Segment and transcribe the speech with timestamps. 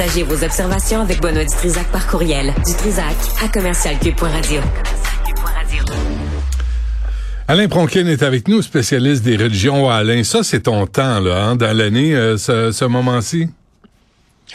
[0.00, 2.54] Partagez vos observations avec Benoît Dutrisac par courriel.
[2.66, 4.62] Dutrisac à commercialcube.radio.
[7.46, 9.90] Alain Pronkin est avec nous, spécialiste des religions.
[9.90, 13.50] Alain, ça c'est ton temps là, hein, dans l'année, euh, ce, ce moment-ci?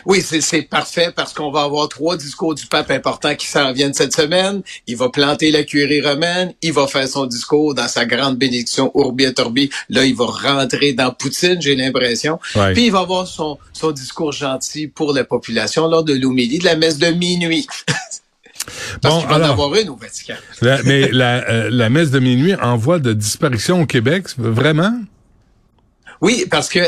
[0.05, 3.93] Oui, c'est parfait parce qu'on va avoir trois discours du pape importants qui s'en viennent
[3.93, 4.61] cette semaine.
[4.87, 8.91] Il va planter la curie romaine, il va faire son discours dans sa grande bénédiction
[8.95, 9.69] Urbi et Orbi.
[9.89, 12.39] Là, il va rentrer dans Poutine, j'ai l'impression.
[12.73, 16.65] Puis il va avoir son, son discours gentil pour la population lors de l'homélie de
[16.65, 17.67] la messe de minuit.
[19.01, 20.35] Parce bon, va en avoir une au Vatican.
[20.61, 24.93] mais la, euh, la messe de minuit en voie de disparition au Québec, vraiment?
[26.21, 26.79] Oui, parce que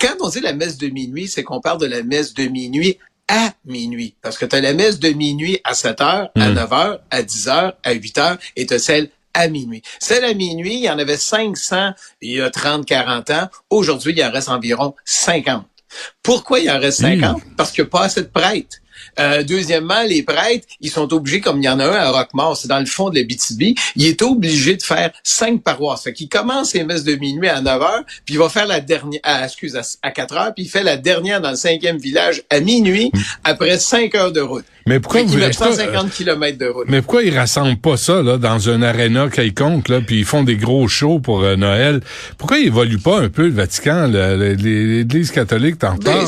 [0.00, 2.98] quand on dit la messe de minuit, c'est qu'on parle de la messe de minuit
[3.28, 4.14] à minuit.
[4.20, 6.72] Parce que tu as la messe de minuit à 7 heures, à 9 hmm.
[6.72, 9.82] heures, à 10 heures, à 8 heures, et tu as celle à minuit.
[9.98, 13.48] Celle à minuit, il y en avait 500 il y a 30, 40 ans.
[13.70, 15.64] Aujourd'hui, il en reste environ 50.
[16.22, 17.42] Pourquoi il en reste 50?
[17.56, 18.76] Parce qu'il n'y a pas assez de prêtres.
[19.18, 22.56] Euh, deuxièmement, les prêtres, ils sont obligés, comme il y en a un à Roquemort,
[22.56, 26.04] c'est dans le fond de la BTB, il est obligé de faire cinq paroisses.
[26.04, 28.80] Fait qu'il commence ses messes de minuit à 9 heures, puis il va faire la
[28.80, 32.42] dernière, à, excuse, à 4 heures, puis il fait la dernière dans le cinquième village
[32.50, 33.18] à minuit, mm.
[33.44, 34.64] après cinq heures de route.
[34.86, 36.86] Mais pourquoi vous 150 km de route.
[36.88, 40.42] Mais pourquoi ils rassemblent pas ça là dans un aréna quelconque là puis ils font
[40.42, 42.00] des gros shows pour euh, Noël?
[42.36, 46.26] Pourquoi ils évoluent pas un peu le Vatican, l'Église catholique tant ben,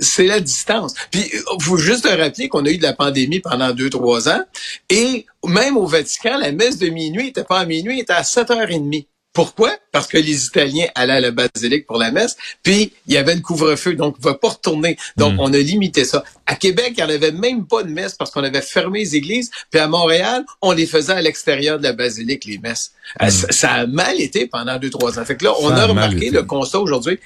[0.00, 0.94] c'est la distance.
[1.10, 4.42] Puis, il faut juste rappeler qu'on a eu de la pandémie pendant deux, trois ans.
[4.90, 8.22] Et même au Vatican, la messe de minuit n'était pas à minuit, elle était à
[8.22, 9.06] 7h30.
[9.38, 9.70] Pourquoi?
[9.92, 13.36] Parce que les Italiens allaient à la basilique pour la messe, puis il y avait
[13.36, 14.96] le couvre-feu, donc on ne va pas retourner.
[15.16, 15.40] Donc, hmm.
[15.40, 16.24] on a limité ça.
[16.46, 19.14] À Québec, il n'y en avait même pas de messe parce qu'on avait fermé les
[19.14, 22.92] églises, puis à Montréal, on les faisait à l'extérieur de la basilique, les messes.
[23.22, 23.30] Euh, hmm.
[23.30, 25.24] Ça, a mal été pendant deux, trois ans.
[25.24, 27.20] Fait que là, on a remarqué le constat aujourd'hui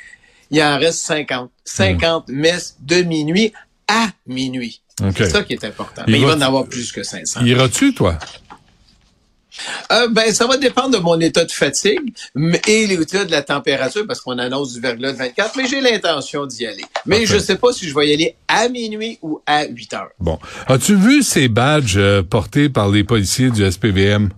[0.52, 1.50] il en reste 50.
[1.64, 2.32] 50 hmm.
[2.32, 3.52] messes de minuit
[3.88, 4.80] à minuit.
[5.16, 6.02] C'est ça qui est important.
[6.06, 7.44] Mais il va en avoir plus que 500.
[7.44, 8.18] Iras-tu, toi?
[9.90, 12.14] Euh, ben, ça va dépendre de mon état de fatigue
[12.66, 16.46] et l'état de la température parce qu'on annonce du verglas de 24, mais j'ai l'intention
[16.46, 16.84] d'y aller.
[17.06, 20.10] Mais je sais pas si je vais y aller à minuit ou à 8 heures.
[20.18, 20.38] Bon.
[20.68, 24.30] As-tu vu ces badges euh, portés par les policiers du SPVM?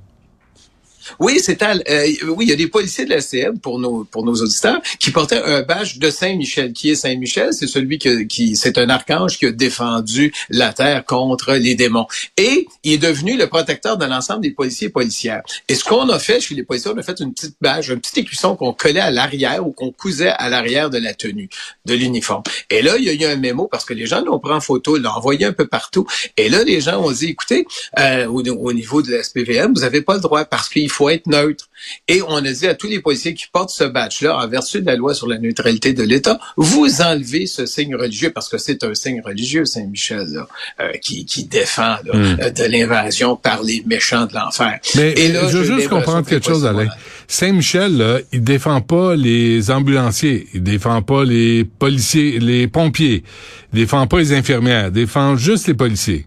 [1.18, 4.24] Oui, c'est euh, oui, il y a des policiers de la CM pour nos pour
[4.24, 6.72] nos auditeurs qui portaient un badge de Saint-Michel.
[6.72, 7.52] Qui est Saint-Michel?
[7.52, 12.06] C'est celui qui, qui c'est un archange qui a défendu la terre contre les démons.
[12.36, 15.42] Et il est devenu le protecteur de l'ensemble des policiers et policières.
[15.68, 17.96] Et ce qu'on a fait chez les policiers, on a fait une petite badge, un
[17.96, 21.48] petit écusson qu'on collait à l'arrière ou qu'on cousait à l'arrière de la tenue,
[21.86, 22.42] de l'uniforme.
[22.70, 24.60] Et là, il y a eu un mémo parce que les gens l'ont pris en
[24.60, 26.06] photo, l'ont envoyé un peu partout.
[26.36, 27.66] Et là, les gens ont dit, écoutez,
[27.98, 31.08] euh, au, au, niveau de la SPVM, vous n'avez pas le droit parce qu'il faut
[31.10, 31.68] être neutre.
[32.08, 34.86] Et on a dit à tous les policiers qui portent ce badge-là, en vertu de
[34.86, 38.84] la loi sur la neutralité de l'État, vous enlevez ce signe religieux parce que c'est
[38.84, 40.44] un signe religieux, Saint-Michel,
[40.80, 42.36] euh, qui, qui défend hmm.
[42.40, 44.78] euh, de l'invasion par les méchants de l'enfer.
[44.94, 46.88] Mais Et là, je veux juste comprendre quelque chose, Alain.
[47.26, 53.24] Saint-Michel, là, il défend pas les ambulanciers, il défend pas les policiers, les pompiers,
[53.72, 56.26] il défend pas les infirmières, il défend juste les policiers.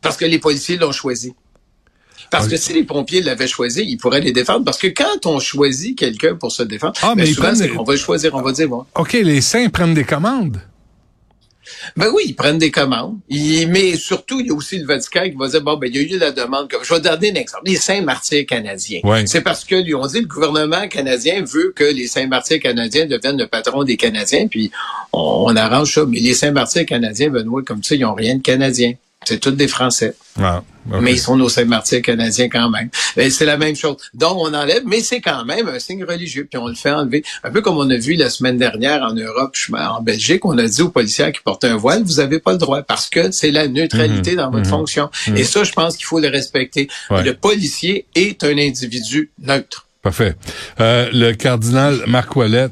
[0.00, 1.34] Parce que les policiers l'ont choisi.
[2.30, 4.64] Parce que si les pompiers l'avaient choisi, ils pourraient les défendre.
[4.64, 7.92] Parce que quand on choisit quelqu'un pour se défendre, ah, ben, mais souvent, on va
[7.92, 8.84] le choisir, on va dire, bon.
[8.94, 10.60] OK, les saints prennent des commandes.
[11.96, 13.18] Ben oui, ils prennent des commandes.
[13.28, 15.98] mais surtout, il y a aussi le Vatican qui va dire, bon, ben, il y
[15.98, 16.68] a eu la demande.
[16.82, 17.64] Je vais donner un exemple.
[17.66, 19.00] Les saints martyrs canadiens.
[19.26, 23.06] C'est parce que, lui, on dit, le gouvernement canadien veut que les saints martyrs canadiens
[23.06, 24.70] deviennent le patron des Canadiens, puis
[25.12, 26.04] on, arrange ça.
[26.06, 28.94] Mais les saints martyrs canadiens, Benoît, comme ça, ils n'ont rien de canadien.
[29.26, 30.14] C'est tous des Français.
[30.40, 30.62] Ah,
[31.00, 32.90] Mais ils sont nos Saint-Martyrs canadiens quand même.
[33.30, 33.96] C'est la même chose.
[34.14, 37.24] Donc, on enlève, mais c'est quand même un signe religieux, puis on le fait enlever.
[37.42, 40.66] Un peu comme on a vu la semaine dernière en Europe, en Belgique, on a
[40.66, 43.50] dit aux policiers qui portent un voile, vous n'avez pas le droit, parce que c'est
[43.50, 44.36] la neutralité mhm.
[44.36, 44.70] dans votre mhm.
[44.70, 45.10] fonction.
[45.26, 45.44] Et mhm.
[45.44, 46.88] ça, je pense qu'il faut le respecter.
[47.10, 49.86] Le policier est un individu neutre.
[50.02, 50.36] Parfait.
[50.80, 52.68] Euh, le cardinal Marc Ouellet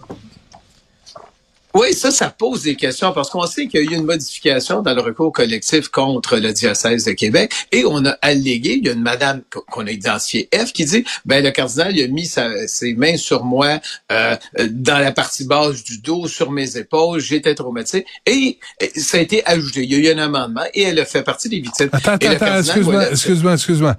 [1.75, 4.81] Oui, ça, ça pose des questions parce qu'on sait qu'il y a eu une modification
[4.81, 8.89] dans le recours collectif contre le diocèse de Québec et on a allégué, il y
[8.89, 12.27] a une madame qu'on a identifiée F qui dit, ben le cardinal il a mis
[12.27, 13.81] ses mains sur moi
[14.13, 14.37] euh,
[14.71, 18.59] dans la partie basse du dos, sur mes épaules, j'étais traumatisé et,
[18.97, 19.83] ça a été ajouté.
[19.83, 21.89] Il y a eu un amendement et elle a fait partie des victimes.
[21.93, 23.97] Attends, attends, excuse-moi, excuse-moi, excuse-moi.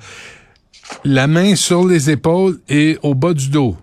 [1.03, 3.75] La main sur les épaules et au bas du dos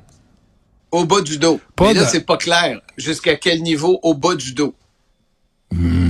[0.93, 1.61] au bas du dos.
[1.81, 2.81] Mais là, c'est pas clair.
[2.97, 4.75] Jusqu'à quel niveau au bas du dos?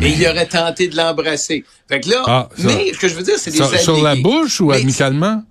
[0.03, 1.65] Et il aurait tenté de l'embrasser.
[1.89, 4.17] Fait que là, ah, mais ce que je veux dire, c'est des sur, sur la
[4.17, 5.45] bouche ou amicalement?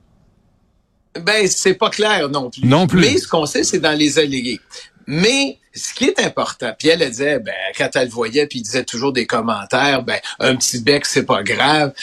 [1.17, 2.65] Ben, c'est pas clair non plus.
[2.65, 2.99] Non plus.
[2.99, 4.59] Mais ce qu'on sait, c'est dans les allégués.
[5.07, 8.59] Mais ce qui est important, puis elle, elle disait, ben, quand elle le voyait, puis
[8.59, 11.93] il disait toujours des commentaires, ben, un petit bec, c'est pas grave.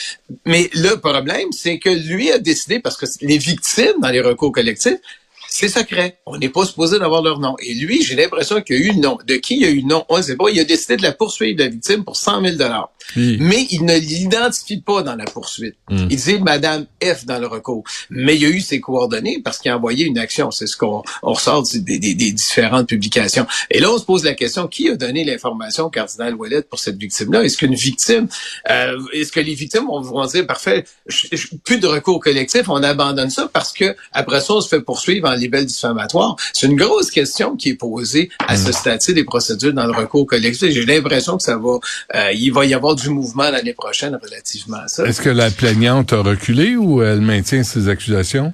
[0.47, 4.53] Mais le problème, c'est que lui a décidé, parce que les victimes dans les recours
[4.53, 4.99] collectifs,
[5.49, 6.19] c'est secret.
[6.27, 7.57] On n'est pas supposé d'avoir leur nom.
[7.61, 9.19] Et lui, j'ai l'impression qu'il y a eu le nom.
[9.27, 10.05] De qui il y a eu le nom?
[10.09, 10.51] On ne sait pas.
[10.51, 12.63] Il a décidé de la poursuivre, la victime, pour 100 000
[13.17, 15.77] Mais il ne l'identifie pas dans la poursuite.
[15.89, 16.07] Hmm.
[16.11, 17.83] Il dit Madame F dans le recours.
[18.11, 20.51] Mais il y a eu ses coordonnées parce qu'il a envoyé une action.
[20.51, 23.47] C'est ce qu'on ressort des, différentes publications.
[23.71, 26.79] Et là, on se pose la question, qui a donné l'information au cardinal Ouellet pour
[26.79, 27.43] cette victime-là?
[27.43, 28.29] Est-ce qu'une victime,
[28.71, 30.85] euh, est-ce que les victimes vont dire, parfait,
[31.65, 35.29] plus de recours collectif, on abandonne ça parce que après ça, on se fait poursuivre
[35.29, 36.37] en libelle diffamatoire?
[36.53, 38.73] C'est une grosse question qui est posée à ce hmm.
[38.73, 40.71] stade des procédures dans le recours collectif.
[40.71, 41.79] J'ai l'impression que ça va,
[42.15, 45.07] euh, il va y avoir du mouvement l'année prochaine relativement à ça.
[45.07, 48.53] Est-ce que la plaignante a reculé ou elle maintient ses accusations?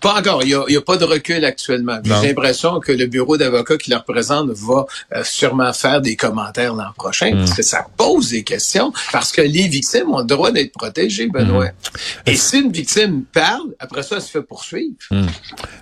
[0.00, 0.42] Pas encore.
[0.42, 1.98] Il n'y a, pas de recul actuellement.
[2.04, 6.74] J'ai l'impression que le bureau d'avocats qui la représente va euh, sûrement faire des commentaires
[6.74, 7.54] l'an prochain parce hmm.
[7.54, 11.66] que ça pose des questions parce que les victimes ont le droit d'être protégées, Benoît.
[11.66, 12.26] Hmm.
[12.26, 14.94] Et si une victime parle, après ça, elle se fait poursuivre.
[15.10, 15.26] Hmm.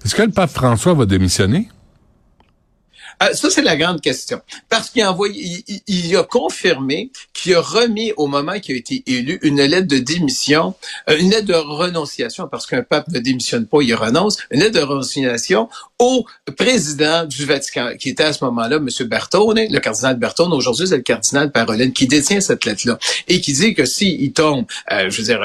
[0.04, 1.68] Est-ce que le pape François va démissionner?
[3.22, 4.40] Euh, ça, c'est la grande question.
[4.68, 9.02] Parce qu'il a envoyé, il, a confirmé qu'il a remis au moment qu'il a été
[9.06, 10.74] élu une lettre de démission,
[11.08, 14.78] euh, une lettre de renonciation, parce qu'un pape ne démissionne pas, il renonce, une lettre
[14.78, 15.68] de renonciation
[15.98, 16.24] au
[16.56, 18.88] président du Vatican, qui était à ce moment-là M.
[19.06, 20.52] Bertone, le cardinal Bertone.
[20.52, 24.64] Aujourd'hui, c'est le cardinal Parolin qui détient cette lettre-là et qui dit que s'il tombe,
[24.92, 25.42] euh, je veux dire,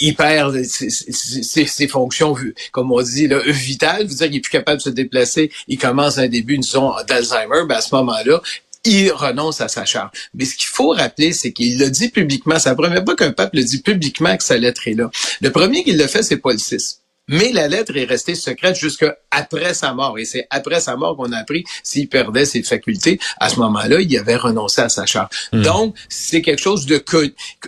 [0.00, 2.34] il perd ses, fonctions,
[2.72, 4.06] comme on dit, là, vitales.
[4.06, 5.50] Vous dire qu'il est plus capable de se déplacer.
[5.68, 7.66] Il commence un début, zone d'Alzheimer.
[7.68, 8.40] Ben à ce moment-là,
[8.84, 10.10] il renonce à sa charge.
[10.34, 12.58] Mais ce qu'il faut rappeler, c'est qu'il l'a dit publiquement.
[12.58, 15.10] C'est la première fois qu'un pape le dit publiquement que sa lettre est là.
[15.40, 16.98] Le premier qui l'a fait, c'est Paul VI.
[17.28, 20.18] Mais la lettre est restée secrète jusqu'à après sa mort.
[20.18, 23.18] Et c'est après sa mort qu'on a appris s'il perdait ses facultés.
[23.40, 25.28] À ce moment-là, il avait renoncé à sa charge.
[25.52, 25.62] Hmm.
[25.62, 27.02] Donc, c'est quelque chose de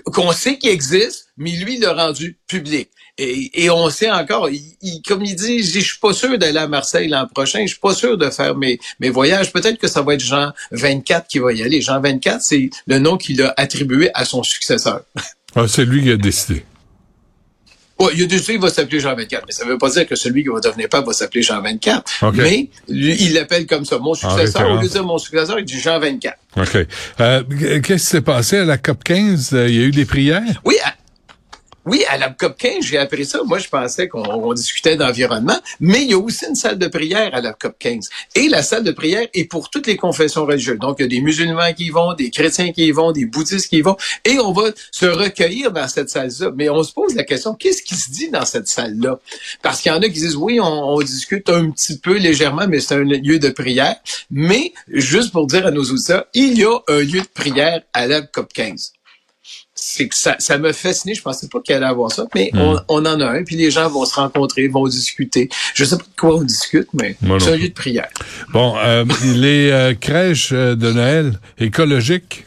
[0.04, 2.88] qu'on sait qu'il existe, mais lui, il l'a rendu public.
[3.20, 7.08] Et, on sait encore, il, comme il dit, je suis pas sûr d'aller à Marseille
[7.08, 9.52] l'an prochain, je suis pas sûr de faire mes, mes voyages.
[9.52, 11.80] Peut-être que ça va être Jean 24 qui va y aller.
[11.80, 15.02] Jean 24, c'est le nom qu'il a attribué à son successeur.
[15.56, 16.62] Ah, c'est lui qui a décidé.
[18.00, 19.90] Oui, il y a des il va s'appeler Jean 24, mais ça ne veut pas
[19.90, 22.32] dire que celui qui va devenir pape va s'appeler Jean 24.
[22.34, 23.98] Mais lui, il l'appelle comme ça.
[23.98, 26.36] Mon successeur, au lieu de dire mon successeur, il dit Jean 24.
[26.56, 26.86] OK.
[27.20, 27.42] Euh,
[27.82, 29.50] Qu'est-ce qui s'est passé à la COP 15?
[29.68, 30.42] Il y a eu des prières?
[30.64, 30.76] Oui,
[31.88, 33.40] oui, à la COP 15, j'ai appris ça.
[33.44, 37.34] Moi, je pensais qu'on discutait d'environnement, mais il y a aussi une salle de prière
[37.34, 38.10] à la COP 15.
[38.34, 40.78] Et la salle de prière est pour toutes les confessions religieuses.
[40.78, 43.24] Donc, il y a des musulmans qui y vont, des chrétiens qui y vont, des
[43.24, 46.52] bouddhistes qui y vont, et on va se recueillir dans cette salle-là.
[46.54, 49.18] Mais on se pose la question, qu'est-ce qui se dit dans cette salle-là?
[49.62, 52.80] Parce qu'il y en a qui disent, oui, on, discute un petit peu légèrement, mais
[52.80, 53.96] c'est un lieu de prière.
[54.30, 58.06] Mais, juste pour dire à nos auditeurs, il y a un lieu de prière à
[58.06, 58.92] la COP 15
[59.90, 61.14] c'est que ça, ça me fasciné.
[61.14, 62.80] Je pensais pas qu'il allait avoir ça, mais hmm.
[62.88, 63.42] on, en a un.
[63.42, 65.48] Puis les gens vont se rencontrer, vont discuter.
[65.74, 68.08] Je sais pas de quoi on discute, mais c'est un lieu de prière.
[68.52, 69.04] Bon, euh,
[69.34, 72.44] les euh, crèches euh, de Noël écologiques?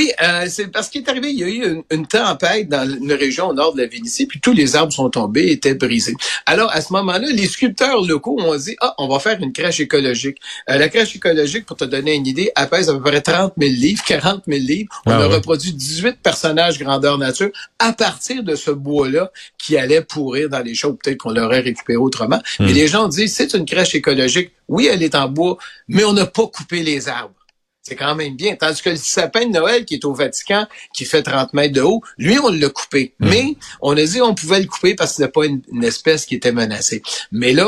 [0.00, 3.12] Oui, euh, c'est parce qu'il est arrivé, il y a eu une, tempête dans une
[3.12, 6.14] région au nord de la Vénétie, puis tous les arbres sont tombés, étaient brisés.
[6.46, 9.78] Alors, à ce moment-là, les sculpteurs locaux ont dit, ah, on va faire une crèche
[9.78, 10.38] écologique.
[10.70, 13.52] Euh, la crèche écologique, pour te donner une idée, elle pèse à peu près 30
[13.58, 14.88] 000 livres, 40 000 livres.
[15.04, 20.00] On ah a reproduit 18 personnages grandeur nature à partir de ce bois-là qui allait
[20.00, 20.94] pourrir dans les champs.
[20.94, 22.40] Peut-être qu'on l'aurait récupéré autrement.
[22.58, 22.74] Mais hmm.
[22.74, 24.52] les gens disent, c'est une crèche écologique.
[24.66, 27.34] Oui, elle est en bois, mais on n'a pas coupé les arbres.
[27.82, 28.56] C'est quand même bien.
[28.56, 31.80] Tandis que le sapin de Noël qui est au Vatican, qui fait 30 mètres de
[31.80, 33.14] haut, lui, on l'a coupé.
[33.20, 33.28] Hmm.
[33.28, 36.34] Mais on a dit qu'on pouvait le couper parce que c'était pas une, espèce qui
[36.34, 37.02] était menacée.
[37.32, 37.64] Mais là,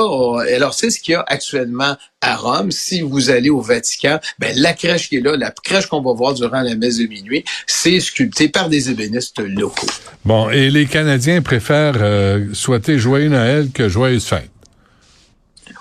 [0.54, 2.70] alors c'est ce qu'il y a actuellement à Rome.
[2.70, 6.12] Si vous allez au Vatican, ben la crèche qui est là, la crèche qu'on va
[6.12, 9.86] voir durant la messe de minuit, c'est sculpté par des ébénistes locaux.
[10.26, 14.50] Bon, et les Canadiens préfèrent euh, souhaiter joyeux Noël que joyeuse fête.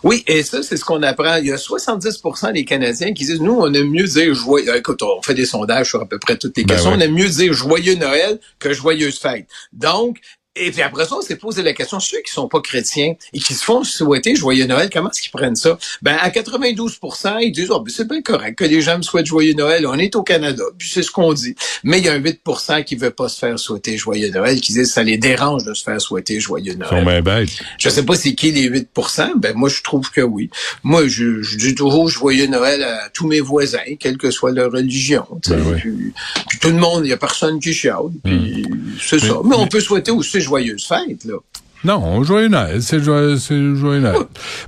[0.04, 1.36] Oui, et ça, c'est ce qu'on apprend.
[1.36, 2.22] Il y a 70
[2.54, 4.76] des Canadiens qui disent, nous, on aime mieux dire joyeux.
[4.76, 6.92] Écoute, on fait des sondages sur à peu près toutes les ben questions.
[6.92, 9.48] On aime mieux dire joyeux Noël que joyeuse fête.
[9.74, 10.18] Donc,
[10.56, 13.40] et puis après ça, on s'est posé la question, ceux qui sont pas chrétiens et
[13.40, 15.78] qui se font souhaiter joyeux Noël, comment est-ce qu'ils prennent ça?
[16.02, 17.00] Ben, à 92
[17.42, 19.98] ils disent, oh, ben, c'est bien correct que les gens me souhaitent joyeux Noël, on
[19.98, 21.56] est au Canada, puis c'est ce qu'on dit.
[21.86, 22.42] Mais il y a un 8
[22.86, 25.84] qui veut pas se faire souhaiter joyeux Noël, qui disent ça les dérange de se
[25.84, 26.90] faire souhaiter joyeux Noël.
[26.92, 27.64] Ils sont bien bêtes.
[27.78, 28.90] Je sais pas c'est qui les 8
[29.38, 30.50] ben, moi, je trouve que oui.
[30.84, 34.72] Moi, je, je dis toujours joyeux Noël à tous mes voisins, quelle que soit leur
[34.72, 35.26] religion.
[35.48, 36.14] Ben puis,
[36.60, 38.98] tout le monde, il y a personne qui chiale, puis hmm.
[39.02, 39.36] c'est ça.
[39.46, 41.36] Mais, on peut souhaiter aussi joyeuse fête, là.
[41.84, 44.22] Non, joyeux Noël, c'est joyeux, c'est joyeux Noël.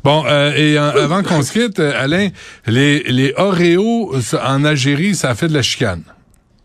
[0.03, 2.29] Bon, euh, et avant qu'on se quitte, euh, Alain,
[2.65, 6.01] les, les Oreos en Algérie, ça fait de la chicane.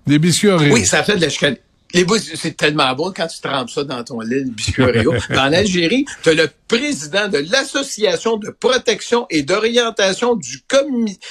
[0.06, 0.72] Des biscuits Oreos.
[0.72, 1.56] Oui, ça fait de la chicane.
[1.94, 5.14] Les c'est tellement bon quand tu trempes ça dans ton lait, le biscuit Oreo.
[5.30, 10.62] en Algérie, tu as le président de l'Association de protection et d'orientation du,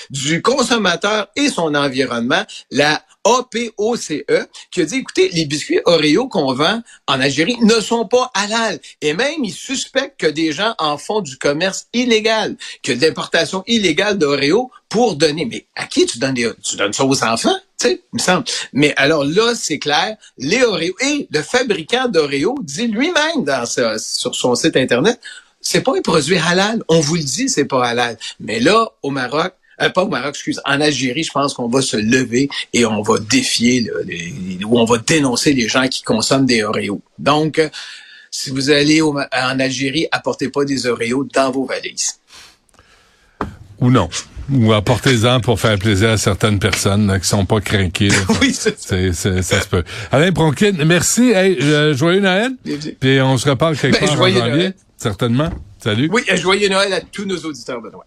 [0.09, 4.23] du consommateur et son environnement, la APOCE,
[4.71, 8.79] qui a dit, écoutez, les biscuits Oreo qu'on vend en Algérie ne sont pas halal.
[9.01, 13.63] Et même, ils suspectent que des gens en font du commerce illégal, que de l'importation
[13.67, 15.45] illégale d'Oreo pour donner.
[15.45, 17.57] Mais à qui tu donnes des, tu donnes ça aux enfants?
[17.79, 18.45] Tu sais, me semble.
[18.73, 24.35] Mais alors là, c'est clair, les Oreo et le fabricant d'Oreo dit lui-même dans sur
[24.35, 25.19] son site internet,
[25.61, 26.81] c'est pas un produit halal.
[26.87, 28.17] On vous le dit, c'est pas halal.
[28.39, 31.81] Mais là, au Maroc, euh, pas au Maroc, excuse, en Algérie, je pense qu'on va
[31.81, 33.89] se lever et on va défier,
[34.65, 37.01] ou on va dénoncer les gens qui consomment des Oreos.
[37.19, 37.69] Donc, euh,
[38.31, 42.19] si vous allez en Algérie, apportez pas des Oreos dans vos valises.
[43.79, 44.09] Ou non.
[44.51, 48.09] Ou apportez-en pour faire plaisir à certaines personnes là, qui sont pas craquées.
[48.41, 49.41] oui, c'est ça.
[49.41, 49.83] ça se peut.
[50.11, 51.31] Alain Bronquin, merci.
[51.31, 52.51] Hey, euh, joyeux Noël.
[52.99, 54.39] Puis on se reparle quelque ben, part en janvier.
[54.39, 54.73] Noël.
[54.97, 55.49] Certainement.
[55.79, 56.09] Salut.
[56.11, 58.05] Oui, joyeux Noël à tous nos auditeurs, Benoît.